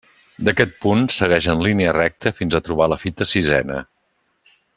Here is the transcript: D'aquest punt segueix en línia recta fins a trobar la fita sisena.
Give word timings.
D'aquest 0.47 0.71
punt 0.85 1.03
segueix 1.15 1.49
en 1.53 1.61
línia 1.67 1.93
recta 1.99 2.33
fins 2.39 2.57
a 2.57 2.63
trobar 2.69 2.89
la 2.95 3.01
fita 3.05 3.29
sisena. 3.33 3.79